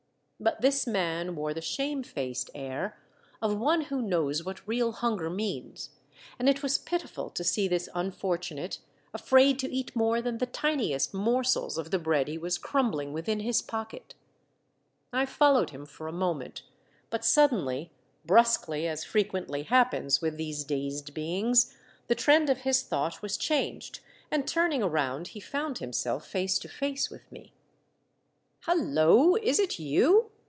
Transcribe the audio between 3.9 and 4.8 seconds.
knows what